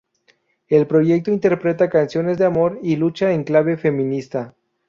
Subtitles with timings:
[0.67, 4.55] El proyecto interpreta canciones de amor y lucha en clave feminista.